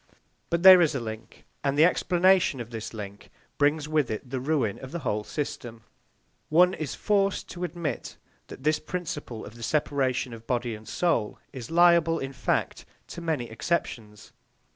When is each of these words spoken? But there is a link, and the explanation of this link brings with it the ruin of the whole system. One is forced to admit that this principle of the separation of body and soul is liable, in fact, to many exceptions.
But 0.49 0.63
there 0.63 0.81
is 0.81 0.95
a 0.95 0.99
link, 0.99 1.45
and 1.63 1.77
the 1.77 1.85
explanation 1.85 2.59
of 2.59 2.71
this 2.71 2.91
link 2.91 3.29
brings 3.59 3.87
with 3.87 4.09
it 4.09 4.27
the 4.27 4.39
ruin 4.39 4.79
of 4.79 4.91
the 4.91 4.97
whole 5.05 5.23
system. 5.23 5.83
One 6.49 6.73
is 6.73 6.95
forced 6.95 7.47
to 7.49 7.63
admit 7.63 8.17
that 8.47 8.63
this 8.63 8.79
principle 8.79 9.45
of 9.45 9.53
the 9.53 9.61
separation 9.61 10.33
of 10.33 10.47
body 10.47 10.73
and 10.73 10.87
soul 10.87 11.37
is 11.53 11.69
liable, 11.69 12.17
in 12.17 12.33
fact, 12.33 12.83
to 13.09 13.21
many 13.21 13.47
exceptions. 13.51 14.33